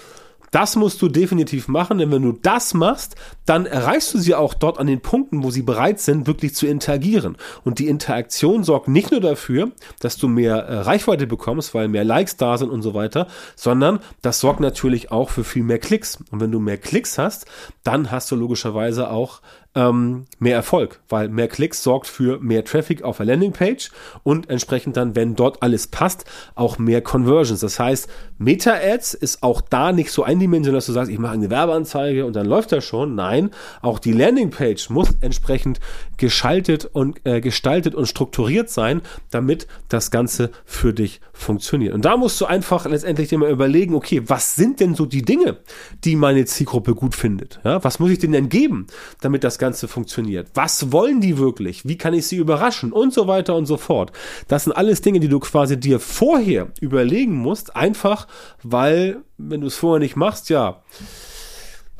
Das 0.51 0.75
musst 0.75 1.01
du 1.01 1.07
definitiv 1.07 1.69
machen, 1.69 1.97
denn 1.97 2.11
wenn 2.11 2.23
du 2.23 2.33
das 2.33 2.73
machst, 2.73 3.15
dann 3.45 3.65
erreichst 3.65 4.13
du 4.13 4.17
sie 4.17 4.35
auch 4.35 4.53
dort 4.53 4.79
an 4.79 4.87
den 4.87 4.99
Punkten, 4.99 5.43
wo 5.43 5.49
sie 5.49 5.61
bereit 5.61 6.01
sind, 6.01 6.27
wirklich 6.27 6.53
zu 6.53 6.67
interagieren. 6.67 7.37
Und 7.63 7.79
die 7.79 7.87
Interaktion 7.87 8.65
sorgt 8.65 8.89
nicht 8.89 9.11
nur 9.11 9.21
dafür, 9.21 9.71
dass 10.01 10.17
du 10.17 10.27
mehr 10.27 10.57
äh, 10.57 10.79
Reichweite 10.79 11.25
bekommst, 11.25 11.73
weil 11.73 11.87
mehr 11.87 12.03
Likes 12.03 12.35
da 12.35 12.57
sind 12.57 12.69
und 12.69 12.81
so 12.81 12.93
weiter, 12.93 13.27
sondern 13.55 13.99
das 14.21 14.41
sorgt 14.41 14.59
natürlich 14.59 15.09
auch 15.09 15.29
für 15.29 15.45
viel 15.45 15.63
mehr 15.63 15.79
Klicks. 15.79 16.19
Und 16.31 16.41
wenn 16.41 16.51
du 16.51 16.59
mehr 16.59 16.77
Klicks 16.77 17.17
hast, 17.17 17.45
dann 17.85 18.11
hast 18.11 18.29
du 18.29 18.35
logischerweise 18.35 19.09
auch 19.09 19.41
ähm, 19.73 20.25
mehr 20.39 20.55
Erfolg, 20.55 20.99
weil 21.07 21.29
mehr 21.29 21.47
Klicks 21.47 21.81
sorgt 21.81 22.07
für 22.07 22.39
mehr 22.39 22.65
Traffic 22.65 23.03
auf 23.03 23.17
der 23.17 23.25
Landingpage 23.27 23.89
und 24.23 24.49
entsprechend 24.49 24.97
dann, 24.97 25.15
wenn 25.15 25.35
dort 25.35 25.63
alles 25.63 25.87
passt, 25.87 26.25
auch 26.55 26.77
mehr 26.77 27.01
Conversions. 27.01 27.61
Das 27.61 27.79
heißt, 27.79 28.09
Meta-Ads 28.37 29.13
ist 29.13 29.43
auch 29.43 29.61
da 29.61 29.93
nicht 29.93 30.11
so 30.11 30.23
eindimensional, 30.23 30.77
dass 30.77 30.87
du 30.87 30.91
sagst, 30.91 31.09
ich 31.09 31.19
mache 31.19 31.33
eine 31.33 31.49
Werbeanzeige 31.49 32.25
und 32.25 32.35
dann 32.35 32.47
läuft 32.47 32.73
das 32.73 32.83
schon. 32.83 33.15
Nein, 33.15 33.51
auch 33.81 33.99
die 33.99 34.11
Landingpage 34.11 34.89
muss 34.89 35.09
entsprechend 35.21 35.79
geschaltet 36.17 36.85
und 36.91 37.25
äh, 37.25 37.39
gestaltet 37.39 37.95
und 37.95 38.07
strukturiert 38.07 38.69
sein, 38.69 39.01
damit 39.29 39.67
das 39.87 40.11
Ganze 40.11 40.51
für 40.65 40.93
dich 40.93 41.21
funktioniert. 41.31 41.93
Und 41.93 42.03
da 42.03 42.17
musst 42.17 42.39
du 42.41 42.45
einfach 42.45 42.85
letztendlich 42.85 43.31
mal 43.31 43.49
überlegen, 43.49 43.95
okay, 43.95 44.21
was 44.25 44.55
sind 44.55 44.79
denn 44.79 44.95
so 44.95 45.05
die 45.05 45.23
Dinge, 45.23 45.57
die 46.03 46.15
meine 46.15 46.45
Zielgruppe 46.45 46.93
gut 46.93 47.15
findet? 47.15 47.59
Ja, 47.63 47.83
was 47.83 47.99
muss 47.99 48.11
ich 48.11 48.19
denen 48.19 48.33
denn 48.33 48.49
geben, 48.49 48.87
damit 49.21 49.43
das 49.43 49.60
Ganze 49.61 49.87
funktioniert. 49.87 50.49
Was 50.55 50.91
wollen 50.91 51.21
die 51.21 51.37
wirklich? 51.37 51.87
Wie 51.87 51.95
kann 51.95 52.15
ich 52.15 52.25
sie 52.25 52.37
überraschen? 52.37 52.91
Und 52.91 53.13
so 53.13 53.27
weiter 53.27 53.55
und 53.55 53.67
so 53.67 53.77
fort. 53.77 54.11
Das 54.47 54.63
sind 54.63 54.73
alles 54.73 55.01
Dinge, 55.01 55.19
die 55.19 55.27
du 55.27 55.39
quasi 55.39 55.79
dir 55.79 55.99
vorher 55.99 56.69
überlegen 56.81 57.35
musst, 57.35 57.75
einfach 57.75 58.27
weil, 58.63 59.21
wenn 59.37 59.61
du 59.61 59.67
es 59.67 59.75
vorher 59.75 59.99
nicht 59.99 60.15
machst, 60.15 60.49
ja, 60.49 60.81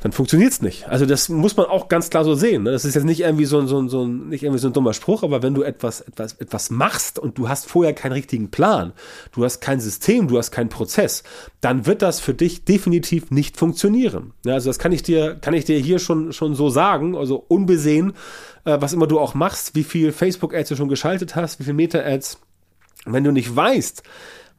dann 0.02 0.10
funktioniert's 0.10 0.62
nicht. 0.62 0.88
Also 0.88 1.06
das 1.06 1.28
muss 1.28 1.56
man 1.56 1.66
auch 1.66 1.86
ganz 1.86 2.10
klar 2.10 2.24
so 2.24 2.34
sehen. 2.34 2.64
Ne? 2.64 2.72
Das 2.72 2.84
ist 2.84 2.96
jetzt 2.96 3.04
nicht 3.04 3.20
irgendwie 3.20 3.44
so 3.44 3.60
ein, 3.60 3.68
so 3.68 3.80
ein, 3.80 3.88
so 3.88 4.04
ein, 4.04 4.28
nicht 4.28 4.42
irgendwie 4.42 4.58
so 4.58 4.66
ein 4.66 4.72
dummer 4.72 4.94
Spruch, 4.94 5.22
aber 5.22 5.44
wenn 5.44 5.54
du 5.54 5.62
etwas, 5.62 6.00
etwas, 6.00 6.32
etwas 6.34 6.70
machst 6.70 7.20
und 7.20 7.38
du 7.38 7.48
hast 7.48 7.68
vorher 7.68 7.94
keinen 7.94 8.12
richtigen 8.12 8.50
Plan, 8.50 8.92
du 9.30 9.44
hast 9.44 9.60
kein 9.60 9.78
System, 9.78 10.26
du 10.26 10.38
hast 10.38 10.50
keinen 10.50 10.70
Prozess, 10.70 11.22
dann 11.60 11.86
wird 11.86 12.02
das 12.02 12.18
für 12.18 12.34
dich 12.34 12.64
definitiv 12.64 13.30
nicht 13.30 13.56
funktionieren. 13.56 14.32
Ja, 14.44 14.54
also 14.54 14.70
das 14.70 14.80
kann 14.80 14.90
ich 14.90 15.04
dir, 15.04 15.36
kann 15.40 15.54
ich 15.54 15.66
dir 15.66 15.78
hier 15.78 16.00
schon, 16.00 16.32
schon 16.32 16.56
so 16.56 16.68
sagen, 16.68 17.16
also 17.16 17.36
unbesehen, 17.46 18.14
äh, 18.64 18.78
was 18.80 18.92
immer 18.92 19.06
du 19.06 19.20
auch 19.20 19.34
machst, 19.34 19.76
wie 19.76 19.84
viel 19.84 20.10
Facebook-Ads 20.10 20.70
du 20.70 20.76
schon 20.76 20.88
geschaltet 20.88 21.36
hast, 21.36 21.60
wie 21.60 21.64
viel 21.64 21.74
Meta-Ads. 21.74 22.40
Wenn 23.04 23.22
du 23.22 23.30
nicht 23.30 23.54
weißt, 23.54 24.02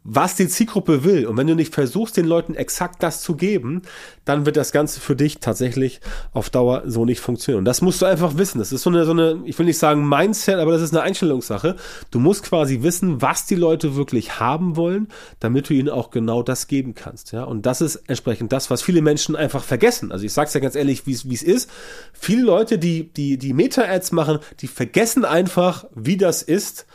was 0.03 0.35
die 0.35 0.47
Zielgruppe 0.47 1.03
will 1.03 1.25
und 1.25 1.37
wenn 1.37 1.47
du 1.47 1.55
nicht 1.55 1.73
versuchst, 1.73 2.17
den 2.17 2.25
Leuten 2.25 2.55
exakt 2.55 3.01
das 3.01 3.21
zu 3.21 3.35
geben, 3.35 3.83
dann 4.25 4.45
wird 4.45 4.57
das 4.57 4.71
Ganze 4.73 4.99
für 4.99 5.15
dich 5.15 5.39
tatsächlich 5.39 6.01
auf 6.33 6.49
Dauer 6.49 6.83
so 6.85 7.05
nicht 7.05 7.21
funktionieren. 7.21 7.59
Und 7.59 7.65
das 7.65 7.81
musst 7.81 8.01
du 8.01 8.05
einfach 8.05 8.37
wissen. 8.37 8.59
Das 8.59 8.73
ist 8.73 8.81
so 8.81 8.89
eine, 8.89 9.05
so 9.05 9.11
eine, 9.11 9.41
ich 9.45 9.57
will 9.57 9.65
nicht 9.65 9.77
sagen 9.77 10.07
Mindset, 10.07 10.55
aber 10.55 10.73
das 10.73 10.81
ist 10.81 10.93
eine 10.93 11.03
Einstellungssache. 11.03 11.77
Du 12.11 12.19
musst 12.19 12.43
quasi 12.43 12.81
wissen, 12.81 13.21
was 13.21 13.45
die 13.45 13.55
Leute 13.55 13.95
wirklich 13.95 14.39
haben 14.39 14.75
wollen, 14.75 15.07
damit 15.39 15.69
du 15.69 15.73
ihnen 15.73 15.89
auch 15.89 16.11
genau 16.11 16.43
das 16.43 16.67
geben 16.67 16.95
kannst. 16.95 17.31
Ja, 17.31 17.45
und 17.45 17.65
das 17.65 17.79
ist 17.79 17.95
entsprechend 18.07 18.51
das, 18.51 18.69
was 18.69 18.81
viele 18.81 19.01
Menschen 19.01 19.37
einfach 19.37 19.63
vergessen. 19.63 20.11
Also 20.11 20.25
ich 20.25 20.33
sag's 20.33 20.53
ja 20.53 20.59
ganz 20.59 20.75
ehrlich, 20.75 21.07
wie 21.07 21.13
es 21.13 21.43
ist. 21.43 21.69
Viele 22.11 22.43
Leute, 22.43 22.77
die 22.77 23.11
die 23.13 23.37
die 23.37 23.53
Meta-Ads 23.53 24.11
machen, 24.11 24.39
die 24.59 24.67
vergessen 24.67 25.23
einfach, 25.23 25.85
wie 25.95 26.17
das 26.17 26.41
ist, 26.41 26.85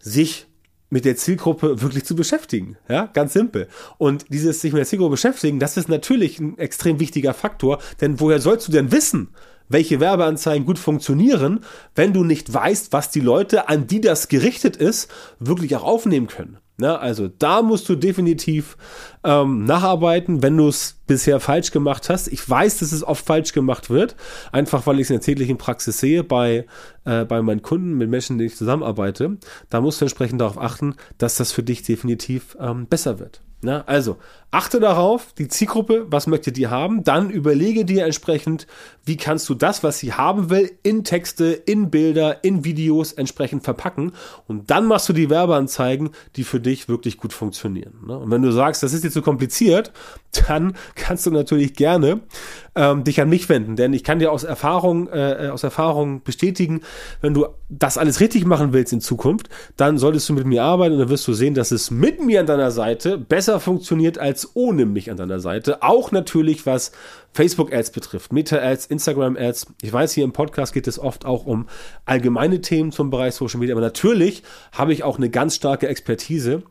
sich 0.00 0.46
mit 0.90 1.04
der 1.04 1.16
Zielgruppe 1.16 1.80
wirklich 1.80 2.04
zu 2.04 2.14
beschäftigen. 2.14 2.76
Ja, 2.88 3.06
ganz 3.06 3.32
simpel. 3.32 3.68
Und 3.98 4.26
dieses 4.28 4.60
sich 4.60 4.72
mit 4.72 4.80
der 4.80 4.86
Zielgruppe 4.86 5.12
beschäftigen, 5.12 5.58
das 5.58 5.76
ist 5.76 5.88
natürlich 5.88 6.38
ein 6.38 6.58
extrem 6.58 7.00
wichtiger 7.00 7.32
Faktor, 7.32 7.78
denn 8.00 8.20
woher 8.20 8.40
sollst 8.40 8.68
du 8.68 8.72
denn 8.72 8.92
wissen, 8.92 9.28
welche 9.70 10.00
Werbeanzeigen 10.00 10.66
gut 10.66 10.78
funktionieren, 10.78 11.60
wenn 11.94 12.12
du 12.12 12.24
nicht 12.24 12.52
weißt, 12.52 12.92
was 12.92 13.10
die 13.10 13.20
Leute, 13.20 13.68
an 13.68 13.86
die 13.86 14.02
das 14.02 14.28
gerichtet 14.28 14.76
ist, 14.76 15.10
wirklich 15.38 15.74
auch 15.76 15.84
aufnehmen 15.84 16.26
können? 16.26 16.58
Ne? 16.80 16.98
Also 16.98 17.28
da 17.28 17.62
musst 17.62 17.88
du 17.88 17.94
definitiv 17.94 18.76
ähm, 19.22 19.64
nacharbeiten, 19.64 20.42
wenn 20.42 20.56
du 20.56 20.68
es 20.68 20.96
bisher 21.06 21.38
falsch 21.38 21.70
gemacht 21.70 22.08
hast. 22.08 22.28
Ich 22.28 22.48
weiß, 22.48 22.78
dass 22.78 22.92
es 22.92 23.04
oft 23.04 23.24
falsch 23.24 23.52
gemacht 23.52 23.90
wird, 23.90 24.16
einfach 24.50 24.86
weil 24.86 24.96
ich 24.96 25.02
es 25.02 25.10
in 25.10 25.16
der 25.16 25.22
täglichen 25.22 25.58
Praxis 25.58 26.00
sehe 26.00 26.24
bei, 26.24 26.66
äh, 27.04 27.24
bei 27.26 27.42
meinen 27.42 27.62
Kunden, 27.62 27.98
mit 27.98 28.08
Menschen, 28.08 28.38
denen 28.38 28.48
ich 28.48 28.56
zusammenarbeite. 28.56 29.36
Da 29.68 29.80
musst 29.82 30.00
du 30.00 30.06
entsprechend 30.06 30.40
darauf 30.40 30.58
achten, 30.58 30.94
dass 31.18 31.36
das 31.36 31.52
für 31.52 31.62
dich 31.62 31.82
definitiv 31.82 32.56
ähm, 32.58 32.86
besser 32.86 33.18
wird. 33.18 33.42
Na, 33.62 33.82
also, 33.82 34.16
achte 34.50 34.80
darauf, 34.80 35.32
die 35.38 35.48
Zielgruppe, 35.48 36.06
was 36.08 36.26
möchte 36.26 36.50
die 36.50 36.66
haben, 36.66 37.04
dann 37.04 37.30
überlege 37.30 37.84
dir 37.84 38.04
entsprechend, 38.04 38.66
wie 39.04 39.16
kannst 39.16 39.48
du 39.48 39.54
das, 39.54 39.82
was 39.84 39.98
sie 39.98 40.12
haben 40.12 40.50
will, 40.50 40.72
in 40.82 41.04
Texte, 41.04 41.46
in 41.46 41.90
Bilder, 41.90 42.42
in 42.44 42.64
Videos 42.64 43.12
entsprechend 43.12 43.64
verpacken 43.64 44.12
und 44.48 44.70
dann 44.70 44.86
machst 44.86 45.08
du 45.08 45.12
die 45.12 45.30
Werbeanzeigen, 45.30 46.10
die 46.36 46.44
für 46.44 46.60
dich 46.60 46.88
wirklich 46.88 47.16
gut 47.16 47.32
funktionieren. 47.32 47.94
Ne? 48.06 48.18
Und 48.18 48.30
wenn 48.30 48.42
du 48.42 48.50
sagst, 48.50 48.82
das 48.82 48.92
ist 48.92 49.04
dir 49.04 49.10
zu 49.10 49.22
kompliziert, 49.22 49.92
dann 50.48 50.76
kannst 50.94 51.26
du 51.26 51.30
natürlich 51.30 51.74
gerne 51.74 52.20
ähm, 52.74 53.04
dich 53.04 53.20
an 53.20 53.28
mich 53.28 53.48
wenden, 53.48 53.76
denn 53.76 53.92
ich 53.92 54.04
kann 54.04 54.18
dir 54.18 54.32
aus 54.32 54.44
Erfahrung, 54.44 55.08
äh, 55.08 55.50
aus 55.52 55.62
Erfahrung 55.62 56.22
bestätigen, 56.22 56.82
wenn 57.20 57.34
du 57.34 57.46
das 57.68 57.98
alles 57.98 58.20
richtig 58.20 58.44
machen 58.46 58.72
willst 58.72 58.92
in 58.92 59.00
Zukunft, 59.00 59.48
dann 59.76 59.98
solltest 59.98 60.28
du 60.28 60.32
mit 60.32 60.46
mir 60.46 60.62
arbeiten 60.62 60.94
und 60.94 61.00
dann 61.00 61.08
wirst 61.08 61.26
du 61.26 61.32
sehen, 61.32 61.54
dass 61.54 61.70
es 61.70 61.90
mit 61.90 62.24
mir 62.24 62.40
an 62.40 62.46
deiner 62.46 62.70
Seite 62.70 63.18
besser 63.18 63.60
funktioniert 63.60 64.18
als 64.18 64.39
ohne 64.54 64.86
mich 64.86 65.10
an 65.10 65.16
deiner 65.16 65.40
Seite. 65.40 65.82
Auch 65.82 66.12
natürlich 66.12 66.66
was 66.66 66.92
Facebook-Ads 67.32 67.92
betrifft, 67.92 68.32
Meta-Ads, 68.32 68.86
Instagram-Ads. 68.86 69.66
Ich 69.82 69.92
weiß, 69.92 70.12
hier 70.12 70.24
im 70.24 70.32
Podcast 70.32 70.72
geht 70.72 70.86
es 70.88 70.98
oft 70.98 71.24
auch 71.24 71.46
um 71.46 71.68
allgemeine 72.04 72.60
Themen 72.60 72.92
zum 72.92 73.10
Bereich 73.10 73.34
Social 73.34 73.60
Media, 73.60 73.74
aber 73.74 73.82
natürlich 73.82 74.42
habe 74.72 74.92
ich 74.92 75.02
auch 75.02 75.16
eine 75.16 75.30
ganz 75.30 75.56
starke 75.56 75.88
Expertise 75.88 76.62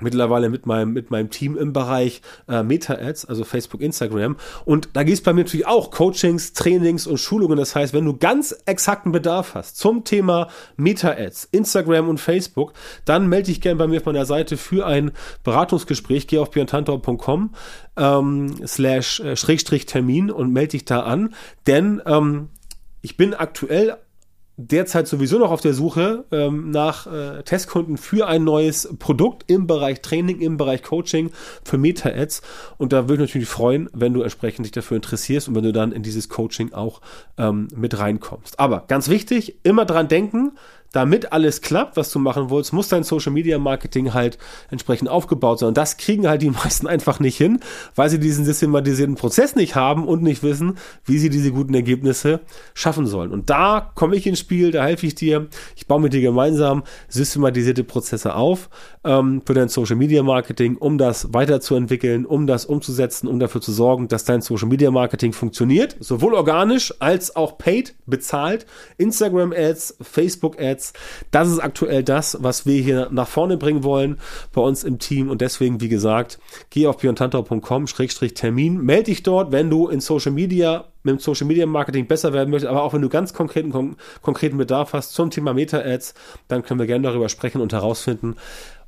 mittlerweile 0.00 0.48
mit 0.48 0.66
meinem, 0.66 0.92
mit 0.92 1.10
meinem 1.10 1.30
Team 1.30 1.56
im 1.56 1.72
Bereich 1.72 2.22
äh, 2.48 2.62
Meta-Ads, 2.62 3.26
also 3.26 3.44
Facebook, 3.44 3.80
Instagram. 3.80 4.36
Und 4.64 4.90
da 4.94 5.02
gibt 5.02 5.18
es 5.18 5.22
bei 5.22 5.32
mir 5.32 5.44
natürlich 5.44 5.66
auch 5.66 5.90
Coachings, 5.90 6.52
Trainings 6.52 7.06
und 7.06 7.18
Schulungen. 7.18 7.58
Das 7.58 7.74
heißt, 7.74 7.92
wenn 7.94 8.04
du 8.04 8.16
ganz 8.16 8.56
exakten 8.66 9.12
Bedarf 9.12 9.54
hast 9.54 9.78
zum 9.78 10.04
Thema 10.04 10.48
Meta-Ads, 10.76 11.48
Instagram 11.52 12.08
und 12.08 12.18
Facebook, 12.18 12.72
dann 13.04 13.28
melde 13.28 13.46
dich 13.46 13.60
gerne 13.60 13.76
bei 13.76 13.86
mir 13.86 13.98
auf 13.98 14.06
meiner 14.06 14.26
Seite 14.26 14.56
für 14.56 14.86
ein 14.86 15.12
Beratungsgespräch. 15.44 16.26
Geh 16.26 16.38
auf 16.38 16.50
björntantor.com 16.50 17.54
ähm, 17.96 18.66
slash 18.66 19.20
äh, 19.20 19.36
Schrägstrich 19.36 19.86
Termin 19.86 20.30
und 20.30 20.52
melde 20.52 20.72
dich 20.72 20.84
da 20.84 21.00
an. 21.00 21.34
Denn 21.66 22.02
ähm, 22.06 22.48
ich 23.02 23.16
bin 23.16 23.34
aktuell 23.34 23.96
derzeit 24.58 25.06
sowieso 25.06 25.38
noch 25.38 25.52
auf 25.52 25.60
der 25.60 25.72
Suche 25.72 26.24
ähm, 26.32 26.70
nach 26.70 27.06
äh, 27.06 27.42
Testkunden 27.44 27.96
für 27.96 28.26
ein 28.26 28.42
neues 28.42 28.92
Produkt 28.98 29.44
im 29.46 29.68
Bereich 29.68 30.02
Training, 30.02 30.40
im 30.40 30.56
Bereich 30.56 30.82
Coaching 30.82 31.30
für 31.64 31.78
Meta-Ads. 31.78 32.42
Und 32.76 32.92
da 32.92 33.08
würde 33.08 33.22
ich 33.22 33.30
natürlich 33.30 33.48
freuen, 33.48 33.88
wenn 33.92 34.12
du 34.12 34.22
entsprechend 34.22 34.66
dich 34.66 34.72
dafür 34.72 34.96
interessierst 34.96 35.48
und 35.48 35.54
wenn 35.54 35.62
du 35.62 35.72
dann 35.72 35.92
in 35.92 36.02
dieses 36.02 36.28
Coaching 36.28 36.72
auch 36.72 37.00
ähm, 37.38 37.68
mit 37.74 37.98
reinkommst. 37.98 38.58
Aber 38.58 38.84
ganz 38.88 39.08
wichtig, 39.08 39.58
immer 39.62 39.84
dran 39.84 40.08
denken, 40.08 40.52
damit 40.92 41.32
alles 41.32 41.60
klappt, 41.60 41.96
was 41.96 42.10
du 42.10 42.18
machen 42.18 42.50
willst, 42.50 42.72
muss 42.72 42.88
dein 42.88 43.04
Social 43.04 43.32
Media 43.32 43.58
Marketing 43.58 44.14
halt 44.14 44.38
entsprechend 44.70 45.08
aufgebaut 45.08 45.58
sein. 45.58 45.68
Und 45.68 45.76
das 45.76 45.96
kriegen 45.96 46.28
halt 46.28 46.42
die 46.42 46.50
meisten 46.64 46.86
einfach 46.86 47.20
nicht 47.20 47.36
hin, 47.36 47.60
weil 47.94 48.08
sie 48.10 48.18
diesen 48.18 48.44
systematisierten 48.44 49.14
Prozess 49.16 49.54
nicht 49.54 49.74
haben 49.74 50.06
und 50.06 50.22
nicht 50.22 50.42
wissen, 50.42 50.78
wie 51.04 51.18
sie 51.18 51.30
diese 51.30 51.52
guten 51.52 51.74
Ergebnisse 51.74 52.40
schaffen 52.74 53.06
sollen. 53.06 53.32
Und 53.32 53.50
da 53.50 53.90
komme 53.94 54.16
ich 54.16 54.26
ins 54.26 54.38
Spiel, 54.38 54.70
da 54.70 54.84
helfe 54.84 55.06
ich 55.06 55.14
dir. 55.14 55.48
Ich 55.76 55.86
baue 55.86 56.00
mit 56.00 56.12
dir 56.12 56.20
gemeinsam 56.20 56.84
systematisierte 57.08 57.84
Prozesse 57.84 58.34
auf 58.34 58.70
ähm, 59.04 59.42
für 59.44 59.54
dein 59.54 59.68
Social 59.68 59.96
Media 59.96 60.22
Marketing, 60.22 60.76
um 60.76 60.98
das 60.98 61.32
weiterzuentwickeln, 61.32 62.24
um 62.24 62.46
das 62.46 62.64
umzusetzen, 62.64 63.28
um 63.28 63.38
dafür 63.38 63.60
zu 63.60 63.72
sorgen, 63.72 64.08
dass 64.08 64.24
dein 64.24 64.40
Social 64.40 64.68
Media 64.68 64.90
Marketing 64.90 65.32
funktioniert, 65.32 65.96
sowohl 66.00 66.34
organisch 66.34 66.94
als 67.00 67.36
auch 67.36 67.58
paid, 67.58 67.94
bezahlt, 68.06 68.66
Instagram 68.96 69.52
Ads, 69.52 69.98
Facebook 70.00 70.60
Ads, 70.60 70.77
Ads. 70.78 70.92
Das 71.30 71.48
ist 71.48 71.58
aktuell 71.58 72.02
das, 72.02 72.38
was 72.40 72.64
wir 72.66 72.80
hier 72.80 73.08
nach 73.10 73.28
vorne 73.28 73.56
bringen 73.56 73.82
wollen 73.82 74.18
bei 74.52 74.60
uns 74.60 74.84
im 74.84 74.98
Team. 74.98 75.28
Und 75.28 75.40
deswegen, 75.40 75.80
wie 75.80 75.88
gesagt, 75.88 76.38
geh 76.70 76.86
auf 76.86 76.98
björntantau.com-termin, 76.98 78.78
melde 78.80 79.04
dich 79.04 79.22
dort, 79.22 79.52
wenn 79.52 79.70
du 79.70 79.88
in 79.88 80.00
Social 80.00 80.32
Media 80.32 80.84
mit 81.02 81.16
dem 81.16 81.18
Social 81.20 81.46
Media 81.46 81.64
Marketing 81.66 82.06
besser 82.06 82.32
werden 82.32 82.50
möchtest, 82.50 82.70
aber 82.70 82.82
auch 82.82 82.92
wenn 82.92 83.02
du 83.02 83.08
ganz 83.08 83.32
konkreten, 83.32 83.70
kon 83.70 83.96
konkreten 84.20 84.58
Bedarf 84.58 84.92
hast 84.92 85.14
zum 85.14 85.30
Thema 85.30 85.54
Meta-Ads, 85.54 86.14
dann 86.48 86.62
können 86.62 86.80
wir 86.80 86.86
gerne 86.86 87.06
darüber 87.06 87.28
sprechen 87.28 87.60
und 87.60 87.72
herausfinden, 87.72 88.36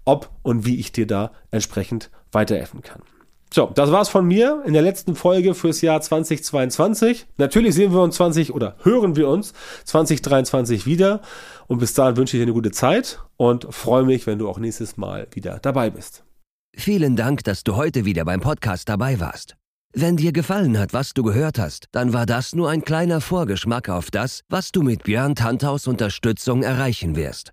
ob 0.05 0.29
und 0.43 0.67
wie 0.67 0.79
ich 0.79 0.93
dir 0.93 1.07
da 1.07 1.31
entsprechend 1.51 2.11
weiterhelfen 2.33 2.83
kann. 2.83 3.03
So, 3.53 3.69
das 3.75 3.91
war's 3.91 4.09
von 4.09 4.27
mir 4.27 4.63
in 4.65 4.75
der 4.75 4.83
letzten 4.83 5.17
Folge 5.17 5.55
fürs 5.55 5.81
Jahr 5.81 6.01
2022. 6.01 7.27
Natürlich 7.37 7.75
sehen 7.75 7.93
wir 7.93 8.01
uns 8.01 8.15
20 8.15 8.55
oder 8.55 8.77
hören 8.85 9.17
wir 9.17 9.29
uns 9.29 9.55
2023 9.85 10.87
wieder. 10.87 11.21
Und 11.67 11.79
bis 11.79 11.93
dahin 11.93 12.17
wünsche 12.17 12.37
ich 12.37 12.41
dir 12.41 12.45
eine 12.45 12.53
gute 12.53 12.71
Zeit 12.71 13.19
und 13.37 13.67
freue 13.75 14.05
mich, 14.05 14.29
wenn 14.29 14.39
du 14.39 14.49
auch 14.49 14.61
nächstes 14.61 14.97
Mal 14.97 15.27
wieder 15.33 15.59
dabei 15.61 15.91
bist. 15.91 16.23
Vielen 16.77 17.17
Dank, 17.17 17.43
dass 17.43 17.65
du 17.65 17.75
heute 17.75 18.05
wieder 18.05 18.25
beim 18.25 18.41
Podcast 18.41 18.89
dabei 18.89 19.19
warst. 19.19 19.57
Wenn 19.93 20.17
dir 20.17 20.33
gefallen 20.33 20.79
hat, 20.79 20.93
was 20.93 21.15
du 21.15 21.25
gehört 21.25 21.59
hast, 21.59 21.87
dann 21.91 22.13
war 22.13 22.27
das 22.27 22.55
nur 22.55 22.71
ein 22.71 22.83
kleiner 22.83 23.21
Vorgeschmack 23.21 23.89
auf 23.89 24.13
das, 24.13 24.43
was 24.49 24.71
du 24.71 24.83
mit 24.83 25.03
Björn 25.03 25.35
Tanthaus 25.35 25.89
Unterstützung 25.89 26.63
erreichen 26.63 27.17
wirst. 27.17 27.53